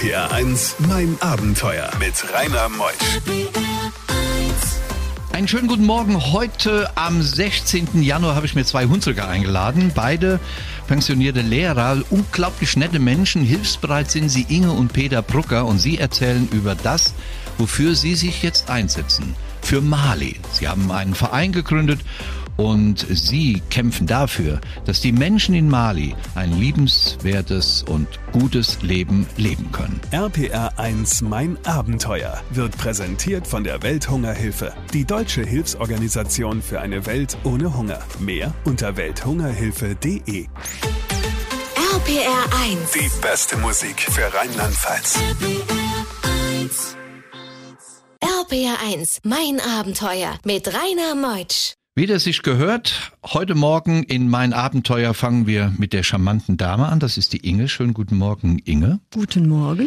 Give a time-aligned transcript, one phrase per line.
[0.00, 2.94] RPR 1, mein Abenteuer mit Rainer Meusch.
[5.34, 6.32] Einen schönen guten Morgen.
[6.32, 8.02] Heute am 16.
[8.02, 9.92] Januar habe ich mir zwei Hunsrücker eingeladen.
[9.94, 10.40] Beide
[10.86, 13.42] pensionierte Lehrer, unglaublich nette Menschen.
[13.42, 17.12] Hilfsbereit sind sie Inge und Peter Brucker und sie erzählen über das,
[17.58, 19.36] wofür sie sich jetzt einsetzen.
[19.60, 20.40] Für Mali.
[20.52, 22.00] Sie haben einen Verein gegründet
[22.60, 29.72] und sie kämpfen dafür, dass die Menschen in Mali ein liebenswertes und gutes Leben leben
[29.72, 29.98] können.
[30.10, 37.38] RPR 1, mein Abenteuer wird präsentiert von der Welthungerhilfe, die deutsche Hilfsorganisation für eine Welt
[37.44, 38.00] ohne Hunger.
[38.18, 40.46] Mehr unter welthungerhilfe.de.
[41.94, 42.92] RPR 1.
[42.92, 45.18] Die beste Musik für Rheinland-Pfalz.
[48.22, 51.79] RPR 1, mein Abenteuer mit Rainer Meutsch.
[52.00, 56.88] Wie das sich gehört, heute Morgen in mein Abenteuer fangen wir mit der charmanten Dame
[56.88, 56.98] an.
[56.98, 57.68] Das ist die Inge.
[57.68, 59.00] Schönen guten Morgen, Inge.
[59.12, 59.86] Guten Morgen.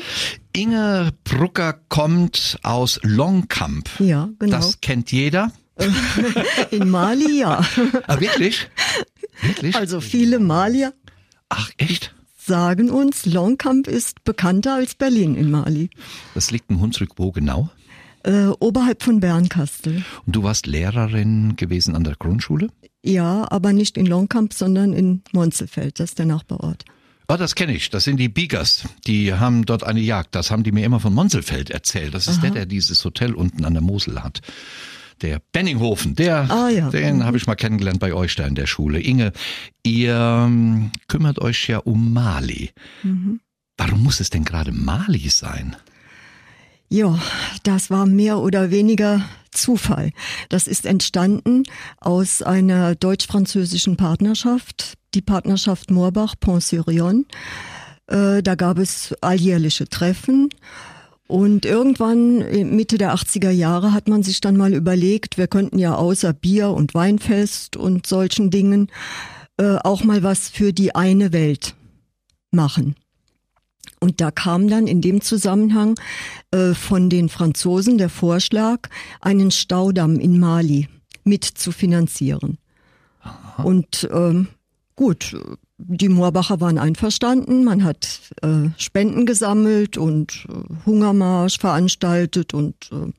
[0.55, 3.89] Inge Brucker kommt aus Longcamp.
[3.99, 4.57] Ja, genau.
[4.57, 5.51] Das kennt jeder.
[6.69, 7.65] In Mali, ja.
[8.05, 8.69] Ah, wirklich?
[9.41, 9.75] Wirklich?
[9.75, 10.93] Also viele Malier
[11.49, 12.13] Ach, echt?
[12.37, 15.89] sagen uns, Longcamp ist bekannter als Berlin in Mali.
[16.35, 17.71] Das liegt in Hunsrück wo genau?
[18.23, 20.03] Äh, oberhalb von Bernkastel.
[20.25, 22.69] Und du warst Lehrerin gewesen an der Grundschule?
[23.03, 26.85] Ja, aber nicht in Longcamp, sondern in Monzelfeld, das ist der Nachbarort.
[27.27, 27.89] Oh, das kenne ich.
[27.89, 28.83] Das sind die Biegers.
[29.07, 30.35] Die haben dort eine Jagd.
[30.35, 32.13] Das haben die mir immer von Monselfeld erzählt.
[32.13, 34.41] Das ist der, der dieses Hotel unten an der Mosel hat.
[35.21, 36.89] Der Benninghofen, der, Ah, ja.
[36.89, 38.99] den habe ich mal kennengelernt bei euch da in der Schule.
[38.99, 39.31] Inge,
[39.83, 42.71] ihr ähm, kümmert euch ja um Mali.
[43.03, 43.39] Mhm.
[43.77, 45.75] Warum muss es denn gerade Mali sein?
[46.93, 47.19] Ja,
[47.63, 50.11] das war mehr oder weniger Zufall.
[50.49, 51.63] Das ist entstanden
[51.99, 57.25] aus einer deutsch-französischen Partnerschaft, die Partnerschaft Moorbach-Pont-Surion.
[58.05, 60.49] Äh, da gab es alljährliche Treffen.
[61.27, 65.79] Und irgendwann äh, Mitte der 80er Jahre hat man sich dann mal überlegt, wir könnten
[65.79, 68.91] ja außer Bier und Weinfest und solchen Dingen
[69.57, 71.73] äh, auch mal was für die eine Welt
[72.51, 72.93] machen.
[74.03, 75.95] Und da kam dann in dem Zusammenhang
[76.51, 78.89] äh, von den Franzosen der Vorschlag,
[79.21, 80.89] einen Staudamm in Mali
[81.23, 82.57] mit zu finanzieren.
[83.63, 84.49] Und ähm,
[84.97, 85.37] gut,
[85.77, 87.63] die Moorbacher waren einverstanden.
[87.63, 93.09] Man hat äh, Spenden gesammelt und äh, Hungermarsch veranstaltet und äh,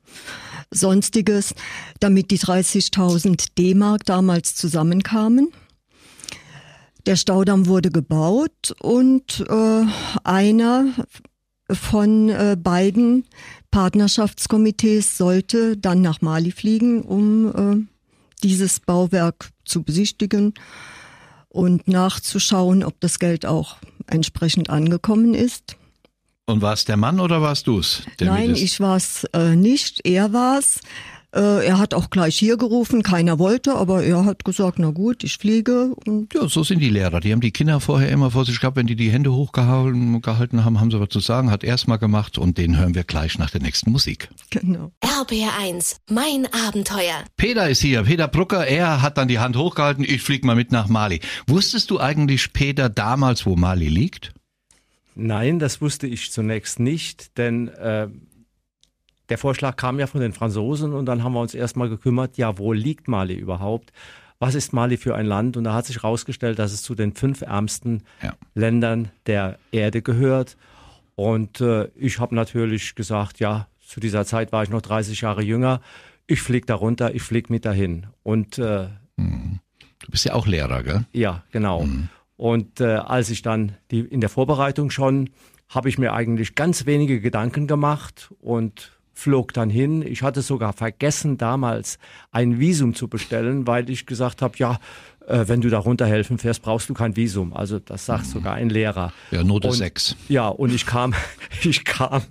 [0.69, 1.55] sonstiges,
[1.99, 5.49] damit die 30.000 D-Mark damals zusammenkamen.
[7.05, 9.85] Der Staudamm wurde gebaut und äh,
[10.23, 10.85] einer
[11.69, 13.25] von äh, beiden
[13.69, 17.85] Partnerschaftskomitees sollte dann nach Mali fliegen, um äh,
[18.43, 20.53] dieses Bauwerk zu besichtigen
[21.49, 23.77] und nachzuschauen, ob das Geld auch
[24.07, 25.77] entsprechend angekommen ist.
[26.47, 28.03] Und war es der Mann oder warst du's?
[28.19, 30.79] der Nein, ich war es äh, nicht, er war's.
[31.35, 35.25] Äh, er hat auch gleich hier gerufen, keiner wollte, aber er hat gesagt, na gut,
[35.25, 37.19] ich fliege und Ja, so sind die Lehrer.
[37.19, 38.77] Die haben die Kinder vorher immer vor sich gehabt.
[38.77, 41.51] Wenn die die Hände hochgehalten gehalten haben, haben sie was zu sagen.
[41.51, 44.29] Hat erst mal gemacht und den hören wir gleich nach der nächsten Musik.
[44.49, 44.91] genau.
[45.01, 47.23] RPR 1, mein Abenteuer.
[47.35, 48.03] Peter ist hier.
[48.03, 50.05] Peter Brucker, er hat dann die Hand hochgehalten.
[50.05, 51.19] Ich flieg mal mit nach Mali.
[51.47, 54.31] Wusstest du eigentlich, Peter, damals, wo Mali liegt?
[55.15, 58.07] Nein, das wusste ich zunächst nicht, denn äh,
[59.29, 62.57] der Vorschlag kam ja von den Franzosen und dann haben wir uns erstmal gekümmert, ja,
[62.57, 63.91] wo liegt Mali überhaupt?
[64.39, 65.55] Was ist Mali für ein Land?
[65.57, 68.33] Und da hat sich herausgestellt, dass es zu den fünf ärmsten Ja.
[68.53, 70.57] Ländern der Erde gehört.
[71.15, 75.41] Und äh, ich habe natürlich gesagt, ja, zu dieser Zeit war ich noch 30 Jahre
[75.43, 75.79] jünger.
[76.27, 78.07] Ich flieg da runter, ich flieg mit dahin.
[78.23, 78.87] Und äh,
[79.17, 81.05] Du bist ja auch Lehrer, gell?
[81.13, 81.87] ja, genau.
[82.37, 85.29] Und äh, als ich dann die in der Vorbereitung schon,
[85.69, 90.03] habe ich mir eigentlich ganz wenige Gedanken gemacht und flog dann hin.
[90.05, 91.97] Ich hatte sogar vergessen, damals
[92.31, 94.77] ein Visum zu bestellen, weil ich gesagt habe, ja,
[95.25, 97.53] äh, wenn du da runterhelfen fährst, brauchst du kein Visum.
[97.53, 99.13] Also das sagt sogar ein Lehrer.
[99.31, 100.15] Ja, Note Und- 6.
[100.27, 101.13] Ja, und ich kam,
[101.63, 102.21] ich kam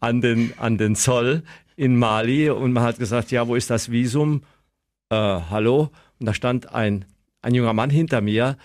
[0.00, 1.44] an den, an den Zoll
[1.76, 4.42] in Mali und man hat gesagt, ja, wo ist das Visum?
[5.10, 5.90] Äh, hallo?
[6.18, 7.04] Und da stand ein,
[7.42, 8.56] ein junger Mann hinter mir,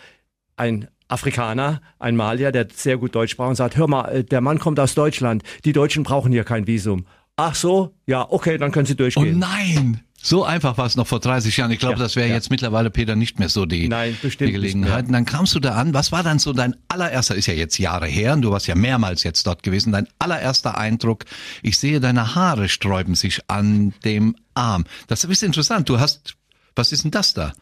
[0.58, 4.42] ein Afrikaner, ein Malier, der sehr gut Deutsch sprach und sagt, hör mal, äh, der
[4.42, 7.06] Mann kommt aus Deutschland, die Deutschen brauchen hier kein Visum.
[7.40, 9.40] Ach so, ja, okay, dann können Sie Oh durchgehen.
[9.40, 10.02] nein!
[10.22, 11.72] So einfach war es noch vor 30 Jahren.
[11.72, 12.34] Ich glaube, Ja, das wäre ja.
[12.36, 15.06] jetzt mittlerweile, Peter, nicht mehr so die, Nein, bestimmt die nicht Gelegenheit.
[15.08, 15.94] Und dann kamst du da an.
[15.94, 18.76] Was war dann so dein allererster, ist ja jetzt Jahre her und du warst ja
[18.76, 21.24] mehrmals jetzt dort gewesen, dein allererster Eindruck?
[21.64, 24.84] Ich sehe, deine Haare sträuben sich an dem Arm.
[25.08, 25.88] Das ist interessant.
[25.88, 26.36] Du hast,
[26.76, 27.54] was ist denn das da?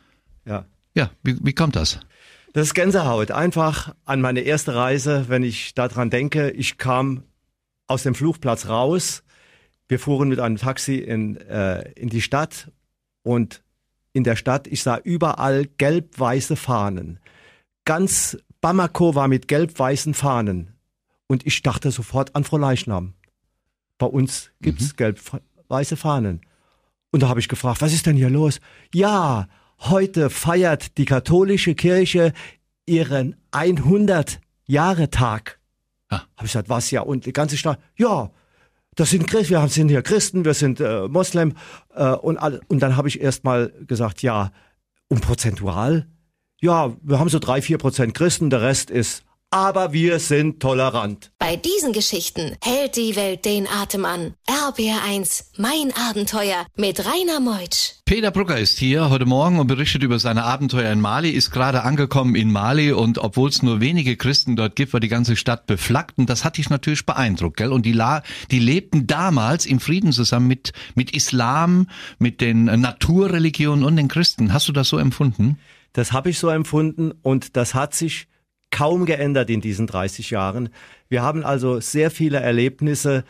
[0.46, 0.66] Ja.
[0.96, 2.00] Ja, wie, wie kommt das?
[2.54, 3.30] Das ist Gänsehaut.
[3.30, 7.22] Einfach an meine erste Reise, wenn ich daran denke, ich kam
[7.86, 9.22] aus dem Flugplatz raus.
[9.88, 12.72] Wir fuhren mit einem Taxi in, äh, in die Stadt
[13.24, 13.64] und
[14.14, 17.20] in der Stadt, ich sah überall gelb-weiße Fahnen.
[17.86, 20.74] Ganz Bamako war mit gelb-weißen Fahnen.
[21.28, 23.14] Und ich dachte sofort an Frau Leichnam.
[23.98, 24.98] Bei uns gibt's mhm.
[24.98, 26.42] gelb-weiße Fahnen.
[27.12, 28.60] Und da habe ich gefragt, was ist denn hier los?
[28.94, 29.48] Ja,
[29.80, 32.34] heute feiert die katholische Kirche
[32.86, 35.60] ihren 100 Jahre Tag.
[36.10, 36.22] Ah.
[36.36, 37.02] Habe ich gesagt, was ja?
[37.02, 38.32] Und die ganze Stadt, ja,
[38.98, 41.54] das sind Christen, wir sind hier Christen, wir sind äh, Moslem.
[41.94, 44.52] Äh, und, all, und dann habe ich erst mal gesagt, ja,
[45.08, 46.08] und prozentual?
[46.60, 51.32] Ja, wir haben so drei, vier Prozent Christen, der Rest ist aber wir sind tolerant.
[51.40, 54.34] Bei diesen Geschichten hält die Welt den Atem an.
[54.48, 57.94] RBR1, mein Abenteuer mit Rainer Meutsch.
[58.04, 61.84] Peter Brucker ist hier heute Morgen und berichtet über seine Abenteuer in Mali, ist gerade
[61.84, 65.66] angekommen in Mali und obwohl es nur wenige Christen dort gibt, war die ganze Stadt
[65.66, 67.72] beflaggt und das hat dich natürlich beeindruckt, gell?
[67.72, 71.88] Und die, La die lebten damals im Frieden zusammen mit, mit Islam,
[72.20, 74.52] mit den Naturreligionen und den Christen.
[74.52, 75.58] Hast du das so empfunden?
[75.94, 78.28] Das habe ich so empfunden und das hat sich
[78.78, 80.70] kaum geändert in diesen 30 Jahren.
[81.10, 83.24] Wir haben also sehr viele Erlebnisse,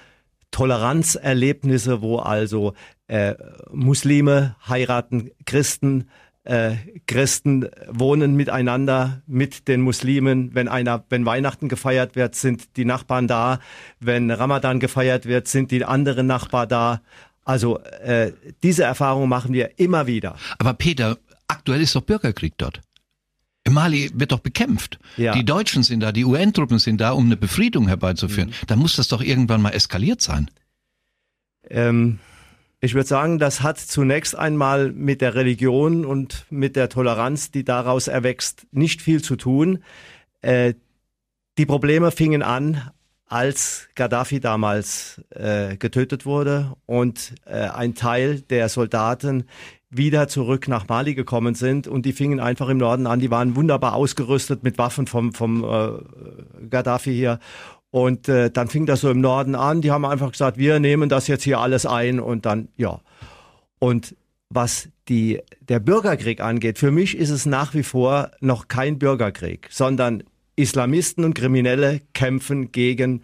[0.51, 2.73] Toleranzerlebnisse, wo also
[3.07, 3.35] äh,
[3.71, 6.09] Muslime heiraten Christen,
[6.44, 10.53] äh, Christen wohnen miteinander mit den Muslimen.
[10.53, 13.59] Wenn einer, wenn Weihnachten gefeiert wird, sind die Nachbarn da.
[14.01, 17.01] Wenn Ramadan gefeiert wird, sind die anderen Nachbarn da.
[17.45, 18.33] Also äh,
[18.63, 20.35] diese Erfahrung machen wir immer wieder.
[20.59, 21.17] Aber Peter,
[21.47, 22.81] aktuell ist doch Bürgerkrieg dort.
[23.69, 24.99] Mali wird doch bekämpft.
[25.17, 25.33] Ja.
[25.33, 28.49] Die Deutschen sind da, die UN-Truppen sind da, um eine Befriedung herbeizuführen.
[28.49, 28.67] Mhm.
[28.67, 30.49] Da muss das doch irgendwann mal eskaliert sein.
[31.69, 32.19] Ähm,
[32.79, 37.63] ich würde sagen, das hat zunächst einmal mit der Religion und mit der Toleranz, die
[37.63, 39.83] daraus erwächst, nicht viel zu tun.
[40.41, 40.75] Äh,
[41.57, 42.91] die Probleme fingen an,
[43.25, 49.45] als Gaddafi damals äh, getötet wurde und äh, ein Teil der Soldaten
[49.89, 53.19] wieder zurück nach Mali gekommen sind und die fingen einfach im Norden an.
[53.19, 57.39] Die waren wunderbar ausgerüstet mit Waffen vom, vom äh, Gaddafi hier.
[57.89, 59.81] Und äh, dann fing das so im Norden an.
[59.81, 63.00] Die haben einfach gesagt, wir nehmen das jetzt hier alles ein und dann, ja.
[63.80, 64.16] Und
[64.50, 69.68] was die, der Bürgerkrieg angeht, für mich ist es nach wie vor noch kein Bürgerkrieg,
[69.72, 70.24] sondern
[70.56, 73.24] Islamisten und Kriminelle kämpfen gegen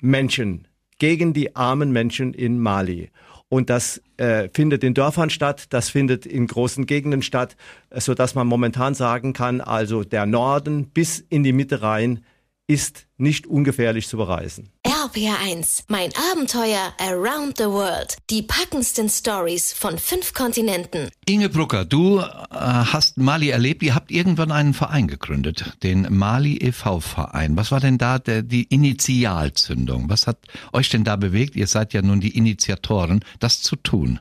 [0.00, 0.68] Menschen,
[0.98, 3.10] gegen die armen Menschen in Mali.
[3.48, 7.56] Und das äh, findet in Dörfern statt, das findet in großen Gegenden statt,
[7.94, 12.24] so dass man momentan sagen kann, also der Norden bis in die Mitte rein
[12.66, 14.68] ist nicht ungefährlich zu bereisen.
[15.08, 18.16] RPR1, mein Abenteuer around the world.
[18.28, 21.08] Die packendsten Stories von fünf Kontinenten.
[21.26, 23.82] Inge Brucker, du äh, hast Mali erlebt.
[23.82, 27.00] Ihr habt irgendwann einen Verein gegründet, den Mali e.V.
[27.00, 27.56] Verein.
[27.56, 30.10] Was war denn da der, die Initialzündung?
[30.10, 30.40] Was hat
[30.74, 31.56] euch denn da bewegt?
[31.56, 34.20] Ihr seid ja nun die Initiatoren, das zu tun.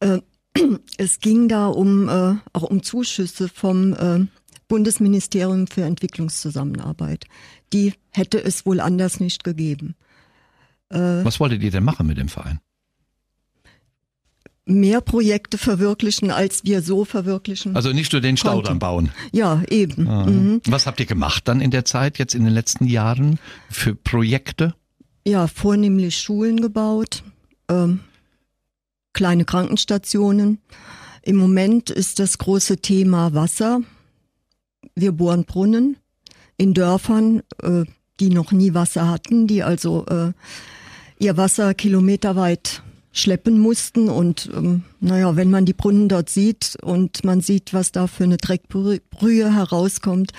[0.00, 0.18] Äh,
[0.96, 4.26] es ging da um äh, auch um Zuschüsse vom äh,
[4.66, 7.26] Bundesministerium für Entwicklungszusammenarbeit.
[7.72, 9.94] Die hätte es wohl anders nicht gegeben.
[10.90, 12.60] Äh, Was wolltet ihr denn machen mit dem Verein?
[14.66, 17.74] Mehr Projekte verwirklichen, als wir so verwirklichen.
[17.74, 19.10] Also nicht nur den Staudamm bauen.
[19.32, 20.06] Ja, eben.
[20.08, 20.26] Ah.
[20.26, 20.60] Mhm.
[20.66, 23.38] Was habt ihr gemacht dann in der Zeit, jetzt in den letzten Jahren
[23.68, 24.74] für Projekte?
[25.26, 27.22] Ja, vornehmlich Schulen gebaut,
[27.68, 28.00] ähm,
[29.12, 30.58] kleine Krankenstationen.
[31.22, 33.80] Im Moment ist das große Thema Wasser.
[34.94, 35.96] Wir bohren Brunnen
[36.56, 37.84] in Dörfern, äh,
[38.20, 40.32] die noch nie Wasser hatten, die also äh,
[41.20, 44.08] ihr Wasser kilometerweit schleppen mussten.
[44.08, 48.24] Und ähm, naja, wenn man die Brunnen dort sieht und man sieht, was da für
[48.24, 50.32] eine Dreckbrühe herauskommt,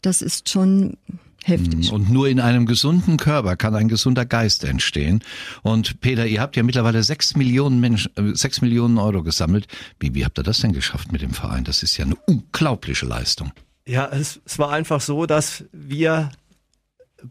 [0.00, 0.96] das ist schon
[1.44, 1.92] heftig.
[1.92, 5.22] Und nur in einem gesunden Körper kann ein gesunder Geist entstehen.
[5.62, 9.66] Und Peter, ihr habt ja mittlerweile sechs Millionen Menschen, äh, sechs Millionen Euro gesammelt.
[9.98, 11.64] Wie, wie habt ihr das denn geschafft mit dem Verein?
[11.64, 13.52] Das ist ja eine unglaubliche Leistung.
[13.86, 16.30] Ja, es, es war einfach so, dass wir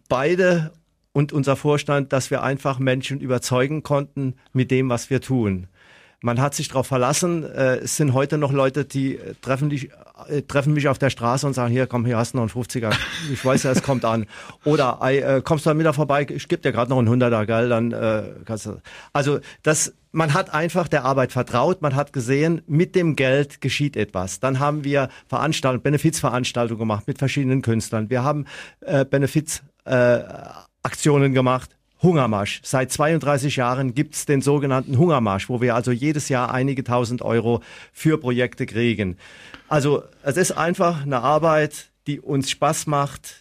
[0.09, 0.71] beide
[1.13, 5.67] und unser Vorstand, dass wir einfach Menschen überzeugen konnten mit dem, was wir tun.
[6.21, 7.43] Man hat sich darauf verlassen.
[7.43, 9.89] Äh, es sind heute noch Leute, die äh, treffen, dich,
[10.27, 12.63] äh, treffen mich auf der Straße und sagen, hier, komm, hier hast du noch einen
[12.63, 12.93] 50er.
[13.31, 14.25] Ich weiß ja, es kommt an.
[14.65, 17.69] Oder äh, kommst du dann wieder vorbei, ich gebe dir gerade noch einen 100er, geil,
[17.69, 18.81] dann äh, kannst du.
[19.13, 23.95] Also das, man hat einfach der Arbeit vertraut, man hat gesehen, mit dem Geld geschieht
[23.95, 24.41] etwas.
[24.41, 28.09] Dann haben wir Veranstaltungen, Benefizveranstaltungen gemacht mit verschiedenen Künstlern.
[28.09, 28.45] Wir haben
[28.81, 30.23] äh, Benefizaktionen äh,
[30.83, 32.61] gemacht Hungermarsch.
[32.63, 37.61] Seit 32 Jahren gibt's den sogenannten Hungermarsch, wo wir also jedes Jahr einige tausend Euro
[37.91, 39.17] für Projekte kriegen.
[39.67, 43.35] Also es ist einfach eine Arbeit, die uns Spaß macht,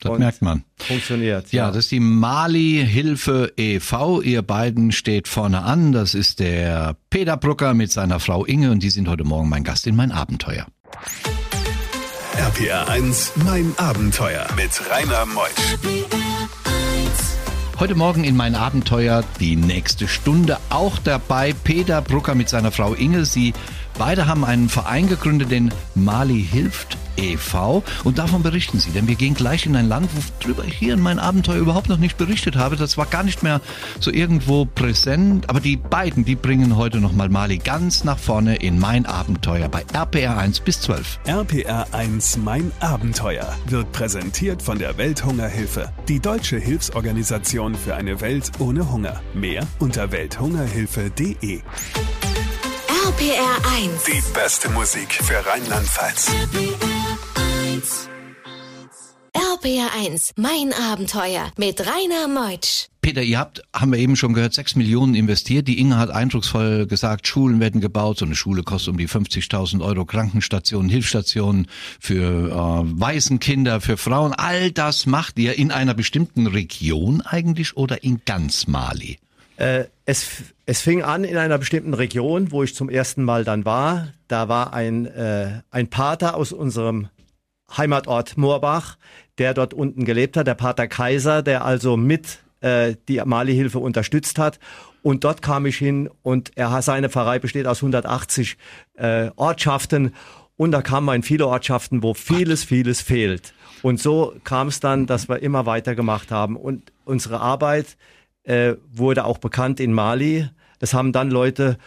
[0.00, 0.62] Das merkt man.
[0.76, 1.50] Funktioniert.
[1.50, 4.22] Ja, das ist die Mali Hilfe e.V.
[4.22, 5.90] Ihr beiden steht vorne an.
[5.90, 9.64] Das ist der Peter Brucker mit seiner Frau Inge und die sind heute Morgen mein
[9.64, 10.66] Gast in mein Abenteuer.
[12.36, 16.17] RPR 1, mein Abenteuer mit Rainer Meusch.
[17.80, 22.92] Heute Morgen in mein Abenteuer die nächste Stunde auch dabei Peter Brucker mit seiner Frau
[22.94, 23.24] Inge.
[23.24, 23.54] Sie
[23.98, 27.82] beide haben einen Verein gegründet, den Mali hilft e.V.
[28.04, 30.08] Und davon berichten sie, denn wir gehen gleich in ein Land,
[30.40, 32.76] worüber ich hier in meinem Abenteuer überhaupt noch nicht berichtet habe.
[32.76, 33.60] Das war gar nicht mehr
[34.00, 35.50] so irgendwo präsent.
[35.50, 39.84] Aber die beiden, die bringen heute nochmal Mali ganz nach vorne in mein Abenteuer bei
[39.92, 41.20] RPR 1 bis 12.
[41.26, 48.52] RPR 1 Mein Abenteuer wird präsentiert von der Welthungerhilfe, die deutsche Hilfsorganisation für eine Welt
[48.58, 49.20] ohne Hunger.
[49.34, 51.62] Mehr unter welthungerhilfe.de.
[53.18, 54.04] RPR 1.
[54.04, 56.30] Die beste Musik für Rheinland-Pfalz.
[59.32, 62.86] RPR 1, mein Abenteuer mit Rainer Meutsch.
[63.00, 65.66] Peter, ihr habt, haben wir eben schon gehört, sechs Millionen investiert.
[65.66, 68.18] Die Inge hat eindrucksvoll gesagt, Schulen werden gebaut.
[68.18, 70.04] So eine Schule kostet um die 50.000 Euro.
[70.04, 71.66] Krankenstationen, Hilfsstationen
[71.98, 74.32] für äh, weißen Kinder, für Frauen.
[74.32, 79.18] All das macht ihr in einer bestimmten Region eigentlich oder in ganz Mali?
[79.58, 83.64] Äh, es, es fing an in einer bestimmten Region, wo ich zum ersten Mal dann
[83.64, 84.08] war.
[84.28, 87.08] Da war ein, äh, ein Pater aus unserem
[87.76, 88.96] Heimatort Moorbach,
[89.38, 94.38] der dort unten gelebt hat, der Pater Kaiser, der also mit äh, die Mali-Hilfe unterstützt
[94.38, 94.60] hat.
[95.02, 98.56] Und dort kam ich hin und er seine Pfarrei besteht aus 180
[98.94, 100.14] äh, Ortschaften
[100.56, 103.54] und da kamen in viele Ortschaften, wo vieles, vieles fehlt.
[103.82, 107.96] Und so kam es dann, dass wir immer weiter gemacht haben und unsere Arbeit
[108.48, 110.48] äh, wurde auch bekannt in Mali.
[110.80, 111.78] Das haben dann Leute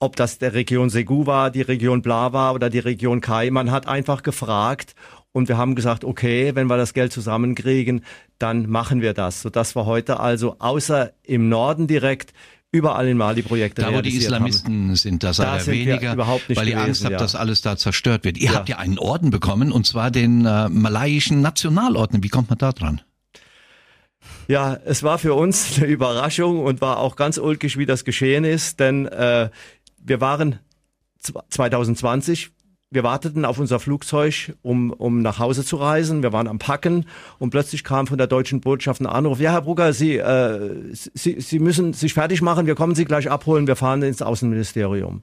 [0.00, 3.50] ob das der Region Segu war, die Region Bla war oder die Region Kai.
[3.50, 4.94] Man hat einfach gefragt
[5.32, 8.04] und wir haben gesagt, okay, wenn wir das Geld zusammenkriegen,
[8.38, 12.34] dann machen wir das, sodass wir heute also außer im Norden direkt
[12.70, 14.96] überall in Mali Projekte Da, wo die Islamisten haben.
[14.96, 17.12] sind, da sei Da er sind wir weniger, überhaupt nicht weil ihr gewesen, Angst habt,
[17.12, 17.18] ja.
[17.18, 18.36] dass alles da zerstört wird.
[18.36, 18.54] Ihr Ja.
[18.56, 22.22] habt ja einen Orden bekommen, und zwar den äh, malaiischen Nationalorden.
[22.22, 23.00] Wie kommt man da dran?
[24.48, 28.44] Ja, es war für uns eine Überraschung und war auch ganz ulkig, wie das geschehen
[28.44, 29.50] ist, denn äh,
[30.02, 30.58] wir waren
[31.22, 32.50] zw- 2020,
[32.90, 36.22] wir warteten auf unser Flugzeug, um, um nach Hause zu reisen.
[36.22, 37.06] Wir waren am Packen
[37.40, 39.40] und plötzlich kam von der deutschen Botschaft ein Anruf.
[39.40, 42.66] Ja, Herr Brugger, Sie, äh, Sie, Sie müssen sich fertig machen.
[42.66, 43.66] Wir kommen Sie gleich abholen.
[43.66, 45.22] Wir fahren ins Außenministerium.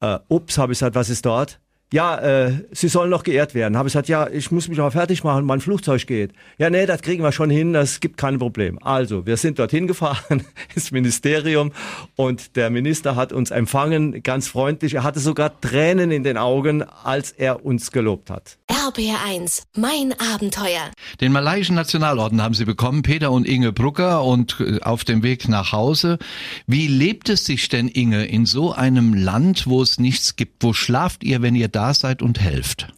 [0.00, 1.60] Äh, ups, habe ich gesagt, was ist dort?
[1.92, 3.76] Ja, äh, Sie sollen noch geehrt werden.
[3.76, 6.32] Habe ich gesagt, ja, ich muss mich aber fertig machen, mein Flugzeug geht.
[6.58, 8.80] Ja, nee, das kriegen wir schon hin, das gibt kein Problem.
[8.82, 11.70] Also, wir sind dorthin gefahren, ins Ministerium
[12.16, 14.94] und der Minister hat uns empfangen, ganz freundlich.
[14.94, 18.58] Er hatte sogar Tränen in den Augen, als er uns gelobt hat.
[18.68, 20.90] RPR 1, mein Abenteuer.
[21.20, 25.48] Den malaiischen Nationalorden haben sie bekommen, Peter und Inge Brucker, und äh, auf dem Weg
[25.48, 26.18] nach Hause.
[26.66, 30.64] Wie lebt es sich denn, Inge, in so einem Land, wo es nichts gibt?
[30.64, 32.88] Wo schlaft ihr, wenn ihr da seid und helft?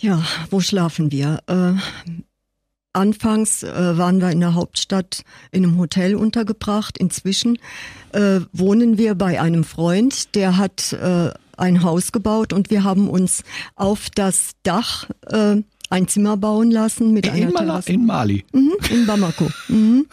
[0.00, 1.38] Ja, wo schlafen wir?
[1.46, 1.74] Äh,
[2.92, 6.98] anfangs äh, waren wir in der Hauptstadt in einem Hotel untergebracht.
[6.98, 7.58] Inzwischen
[8.12, 13.08] äh, wohnen wir bei einem Freund, der hat äh, ein Haus gebaut und wir haben
[13.08, 13.44] uns
[13.76, 15.56] auf das Dach äh,
[15.88, 17.92] ein Zimmer bauen lassen mit einer In, Mala Terrasse.
[17.92, 18.44] in Mali.
[18.52, 19.50] Mhm, in Bamako.
[19.68, 20.06] Mhm.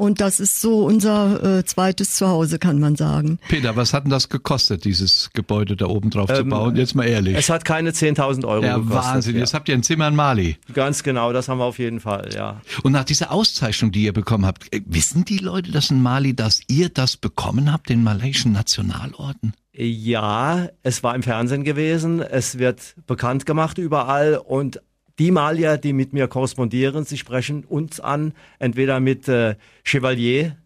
[0.00, 3.38] Und das ist so unser äh, zweites Zuhause, kann man sagen.
[3.48, 6.74] Peter, was hat denn das gekostet, dieses Gebäude da oben drauf zu Ähm, bauen?
[6.74, 7.36] Jetzt mal ehrlich.
[7.36, 9.04] Es hat keine 10.000 Euro ja, gekostet.
[9.04, 9.34] Wahnsinn.
[9.34, 9.40] Ja.
[9.40, 10.56] Jetzt habt ihr ein Zimmer in Mali.
[10.72, 12.62] Ganz genau, das haben wir auf jeden Fall, ja.
[12.82, 16.34] Und nach dieser Auszeichnung, die ihr bekommen habt, äh, wissen die Leute das in Mali,
[16.34, 19.52] dass ihr das bekommen habt, den malaiischen Nationalorden?
[19.74, 24.80] Ja, es war im Fernsehen gewesen, es wird bekannt gemacht überall und
[25.20, 30.56] die Malier, die mit mir korrespondieren, sie sprechen uns an, entweder mit äh, Chevalier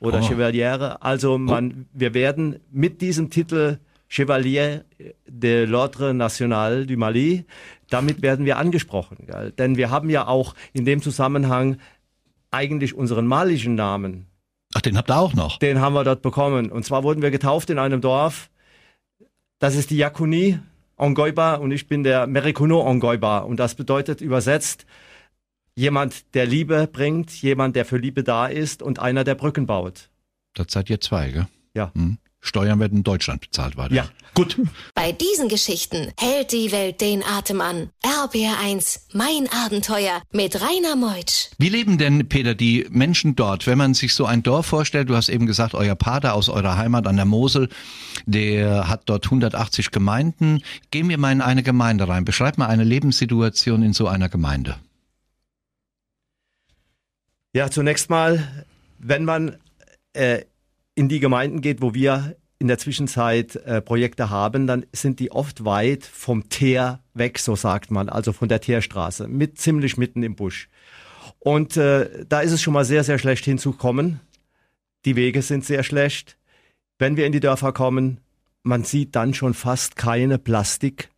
[0.00, 0.22] oder Oh.
[0.28, 1.00] Chevaliere.
[1.02, 3.78] Also man, wir werden mit diesem Titel
[4.08, 4.84] Chevalier
[5.26, 7.46] de l'Ordre National du Mali,
[7.88, 9.16] damit werden wir angesprochen.
[9.26, 9.52] Gell?
[9.52, 11.78] Denn wir haben ja auch in dem Zusammenhang
[12.50, 14.26] eigentlich unseren malischen Namen
[14.74, 15.58] Ach, den habt ihr auch noch.
[15.58, 16.70] den haben wir dort bekommen.
[16.70, 18.50] Und zwar wurden wir getauft in einem Dorf.
[19.58, 20.58] Das ist die Yakuni
[20.96, 23.38] Ongoiba und ich bin der Merikuno Ongoiba.
[23.38, 24.86] Und das bedeutet übersetzt
[25.74, 30.10] jemand, der Liebe bringt, jemand, der für Liebe da ist und einer, der Brücken baut.
[30.54, 31.48] Das seid ihr zwei, gell?
[31.74, 31.92] Ja.
[31.94, 32.18] Hm.
[32.42, 33.94] Steuern werden in Deutschland bezahlt weiter.
[33.94, 34.08] Ja.
[34.34, 34.58] Gut.
[34.94, 37.90] Bei diesen Geschichten hält die Welt den Atem an.
[38.02, 41.50] RPR 1, mein Abenteuer mit Rainer Meutsch.
[41.58, 43.66] Wie leben denn, Peter, die Menschen dort?
[43.66, 46.78] Wenn man sich so ein Dorf vorstellt, du hast eben gesagt, euer Pater aus eurer
[46.78, 47.68] Heimat an der Mosel,
[48.24, 50.62] der hat dort 180 Gemeinden.
[50.90, 52.24] Gehen wir mal in eine Gemeinde rein.
[52.24, 54.76] Beschreib mal eine Lebenssituation in so einer Gemeinde.
[57.52, 58.66] Ja, zunächst mal,
[58.98, 59.58] wenn man
[60.14, 60.40] äh,
[60.94, 65.32] in die Gemeinden geht, wo wir in der Zwischenzeit äh, Projekte haben, dann sind die
[65.32, 70.22] oft weit vom Teer weg, so sagt man, also von der Teerstraße, mit ziemlich mitten
[70.22, 70.68] im Busch.
[71.40, 74.20] Und äh, da ist es schon mal sehr, sehr schlecht hinzukommen.
[75.04, 76.38] Die Wege sind sehr schlecht.
[76.98, 78.20] Wenn wir in die Dörfer kommen,
[78.62, 81.10] man sieht dann schon fast keine Plastik,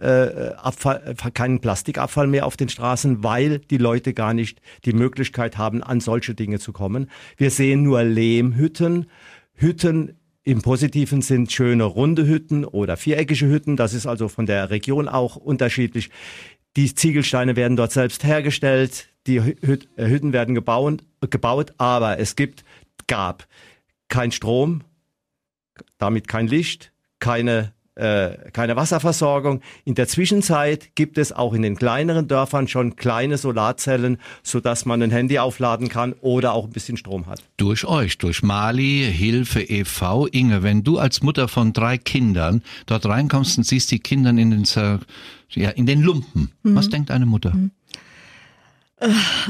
[0.00, 4.92] äh, Abfall, äh, keinen Plastikabfall mehr auf den Straßen, weil die Leute gar nicht die
[4.92, 7.10] Möglichkeit haben, an solche Dinge zu kommen.
[7.36, 9.06] Wir sehen nur Lehmhütten,
[9.54, 13.76] Hütten im Positiven sind schöne runde Hütten oder viereckige Hütten.
[13.76, 16.10] Das ist also von der Region auch unterschiedlich.
[16.76, 19.08] Die Ziegelsteine werden dort selbst hergestellt.
[19.26, 22.64] Die äh, Hütten werden gebaut, gebaut aber es gibt,
[23.06, 23.46] gab
[24.08, 24.82] kein Strom,
[25.98, 29.60] damit kein Licht, keine äh, keine Wasserversorgung.
[29.84, 35.02] In der Zwischenzeit gibt es auch in den kleineren Dörfern schon kleine Solarzellen, sodass man
[35.02, 37.42] ein Handy aufladen kann oder auch ein bisschen Strom hat.
[37.56, 40.26] Durch euch, durch Mali, Hilfe e.V.
[40.28, 44.50] Inge, wenn du als Mutter von drei Kindern dort reinkommst und siehst die Kinder in
[44.50, 44.64] den,
[45.50, 46.74] ja, in den Lumpen, mhm.
[46.76, 47.52] was denkt eine Mutter?
[47.52, 47.70] Mhm.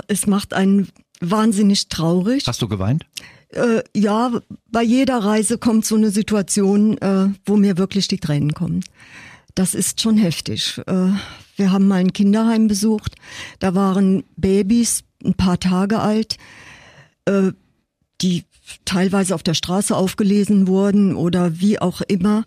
[0.07, 0.89] Es macht einen
[1.21, 2.45] wahnsinnig traurig.
[2.47, 3.05] Hast du geweint?
[3.53, 4.33] Äh, ja,
[4.71, 8.85] bei jeder Reise kommt so eine Situation, äh, wo mir wirklich die Tränen kommen.
[9.55, 10.81] Das ist schon heftig.
[10.87, 11.11] Äh,
[11.57, 13.17] wir haben mal ein Kinderheim besucht.
[13.59, 16.37] Da waren Babys ein paar Tage alt,
[17.25, 17.53] äh,
[18.21, 18.45] die
[18.85, 22.45] teilweise auf der Straße aufgelesen wurden oder wie auch immer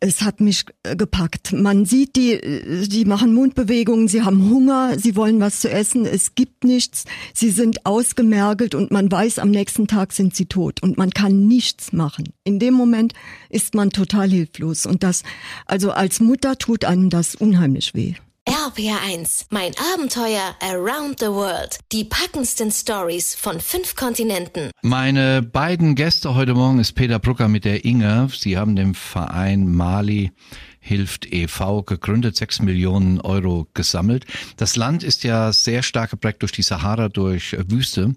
[0.00, 1.52] es hat mich äh, gepackt.
[1.52, 6.06] Man sieht die, äh, die machen Mundbewegungen, sie haben Hunger, sie wollen was zu essen,
[6.06, 7.04] es gibt nichts,
[7.34, 11.46] sie sind ausgemergelt und man weiß, am nächsten Tag sind sie tot und man kann
[11.46, 12.32] nichts machen.
[12.44, 13.12] In dem Moment
[13.50, 15.22] ist man total hilflos und das,
[15.66, 18.14] also als Mutter tut einem das unheimlich weh.
[18.60, 21.78] RPR1, mein Abenteuer Around the World.
[21.92, 24.70] Die packendsten Stories von fünf Kontinenten.
[24.82, 28.28] Meine beiden Gäste heute Morgen ist Peter Brucker mit der Inge.
[28.36, 30.32] Sie haben den Verein Mali
[30.78, 31.84] hilft e.V.
[31.84, 34.26] gegründet, sechs Millionen Euro gesammelt.
[34.58, 38.14] Das Land ist ja sehr stark geprägt durch die Sahara, durch Wüste.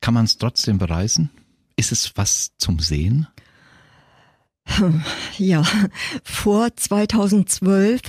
[0.00, 1.30] Kann man es trotzdem bereisen?
[1.76, 3.28] Ist es was zum Sehen?
[5.36, 5.62] Ja,
[6.22, 8.00] vor 2012,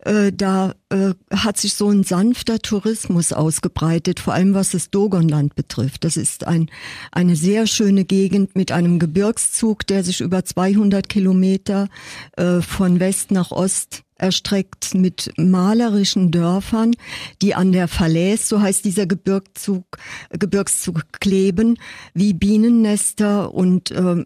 [0.00, 5.54] äh, da äh, hat sich so ein sanfter Tourismus ausgebreitet, vor allem was das Dogonland
[5.54, 6.04] betrifft.
[6.04, 6.70] Das ist ein,
[7.12, 11.88] eine sehr schöne Gegend mit einem Gebirgszug, der sich über 200 Kilometer
[12.36, 16.94] äh, von West nach Ost erstreckt mit malerischen Dörfern,
[17.40, 19.84] die an der Falaise, so heißt dieser Gebirgszug,
[20.30, 21.78] Gebirgszug kleben,
[22.12, 24.24] wie Bienennester und äh,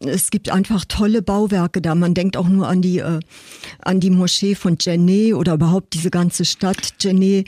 [0.00, 1.94] es gibt einfach tolle Bauwerke da.
[1.94, 3.20] Man denkt auch nur an die, äh,
[3.80, 7.46] an die Moschee von Djenné oder überhaupt diese ganze Stadt Djenné.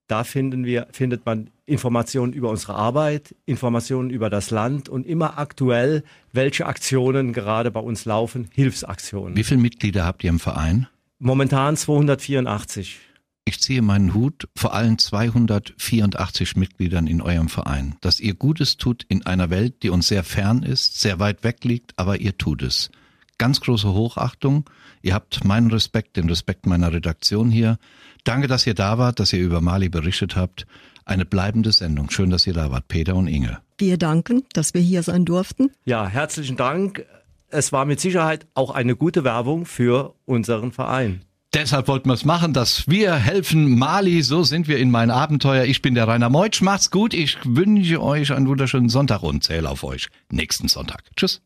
[0.07, 5.39] Da finden wir, findet man Informationen über unsere Arbeit, Informationen über das Land und immer
[5.39, 9.37] aktuell, welche Aktionen gerade bei uns laufen, Hilfsaktionen.
[9.37, 10.87] Wie viele Mitglieder habt ihr im Verein?
[11.19, 13.01] Momentan 284.
[13.49, 19.05] Ich ziehe meinen Hut vor allen 284 Mitgliedern in eurem Verein, dass ihr Gutes tut
[19.05, 22.63] in einer Welt, die uns sehr fern ist, sehr weit weg liegt, aber ihr tut
[22.63, 22.91] es.
[23.39, 24.69] Ganz große Hochachtung.
[25.03, 27.79] Ihr habt meinen Respekt, den Respekt meiner Redaktion hier.
[28.25, 30.67] Danke, dass ihr da wart, dass ihr über Mali berichtet habt.
[31.05, 32.11] Eine bleibende Sendung.
[32.11, 33.59] Schön, dass ihr da wart, Peter und Inge.
[33.79, 35.71] Wir danken, dass wir hier sein durften.
[35.85, 37.05] Ja, herzlichen Dank.
[37.49, 41.23] Es war mit Sicherheit auch eine gute Werbung für unseren Verein.
[41.55, 44.23] Deshalb wollten wir es machen, dass wir helfen Mali.
[44.23, 45.65] So sind wir in mein Abenteuer.
[45.65, 46.61] Ich bin der Rainer Meutsch.
[46.61, 47.15] Macht's gut.
[47.15, 51.05] Ich wünsche euch einen wunderschönen Sonntag und zähle auf euch nächsten Sonntag.
[51.17, 51.41] Tschüss.